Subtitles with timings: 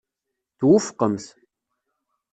[0.57, 1.25] Twufqemt.